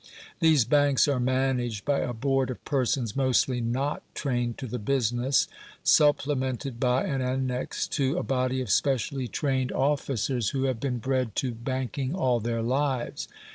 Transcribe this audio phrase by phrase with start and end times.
[0.39, 5.47] These banks are managed by a board of persons mostly NOT trained to the business,
[5.83, 11.35] supplemented by, and annexed to, a body of specially trained officers, who have been bred
[11.35, 13.27] to banking all their lives.